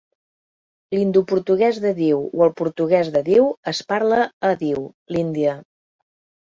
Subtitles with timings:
[0.97, 4.85] L'indoportuguès de Diu o el portuguès de Diu es parla a Diu,
[5.17, 5.59] l'Índia.